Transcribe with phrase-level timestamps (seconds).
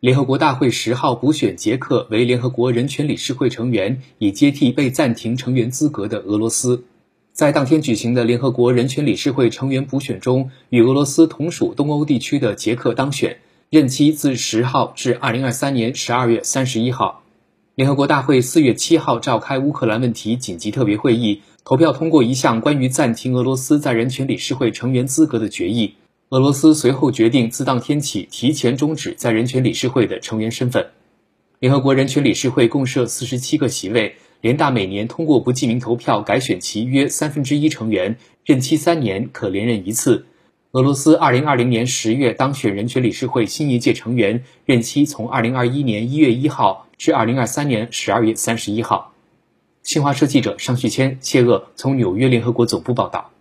[0.00, 6.84] 联合国大会十号补选捷克为联合国人权理事会成员，以接替被暂停成员资格的俄罗斯。
[7.34, 17.22] 在当天举行的联合国人权理事会成员补选中，与俄罗斯同属东欧地区的捷克当选，任期自十号至二零二三年十二月三十一号。
[17.74, 25.96] 联合国大会四月七号召开乌克兰问题紧急特别会议，投票通过一项关于暂停俄罗斯在人权理事会成员资格的决议。
[26.30, 30.90] 俄罗斯随后决定自当天起提前终止在人权理事会的成员身份。
[31.58, 40.24] 联合国人权理事会共设四十七个席位，联大每年通过不记名投票改选其约三分之一成员，任期三年，可连任一次。
[40.70, 49.12] 俄罗斯二零二零年十月当选人权理事会新一届成员，任期从二零二一年一月一号至二零二三年十二月三十一号。
[49.82, 53.32] 新华社记者尚旭谦、谢鄂从纽约联合国总部报道。